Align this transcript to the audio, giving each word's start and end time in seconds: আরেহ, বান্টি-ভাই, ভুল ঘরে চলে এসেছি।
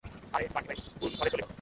আরেহ, 0.33 0.49
বান্টি-ভাই, 0.53 0.77
ভুল 0.99 1.11
ঘরে 1.11 1.29
চলে 1.29 1.37
এসেছি। 1.37 1.49